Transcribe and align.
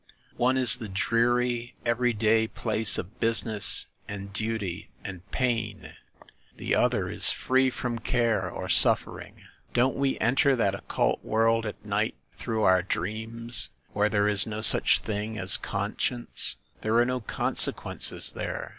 One 0.37 0.57
is 0.57 0.77
the 0.77 0.89
dreary 0.89 1.75
every 1.85 2.11
day 2.11 2.47
place 2.47 2.97
of 2.97 3.19
business 3.19 3.85
and 4.07 4.33
duty 4.33 4.89
and 5.03 5.21
pain; 5.29 5.81
the 5.81 5.89
2<5o 5.89 5.89
THE 5.89 5.89
MASTER 5.91 6.25
OF 6.25 6.57
MYSTERIES 6.57 6.83
other 6.85 7.09
is 7.11 7.29
free 7.31 7.69
from 7.69 7.99
care 7.99 8.49
or 8.49 8.67
suffering. 8.67 9.43
Don't 9.75 9.95
we 9.95 10.17
en 10.17 10.35
ter 10.35 10.55
that 10.55 10.73
occult 10.73 11.23
world 11.23 11.67
at 11.67 11.85
night 11.85 12.15
through 12.39 12.63
our 12.63 12.81
dreams, 12.81 13.69
where 13.93 14.09
there 14.09 14.27
is 14.27 14.47
no 14.47 14.61
such 14.61 15.01
thing 15.01 15.37
as 15.37 15.55
conscience? 15.55 16.55
There 16.81 16.95
are 16.97 17.05
no 17.05 17.19
consequences 17.19 18.31
there! 18.31 18.69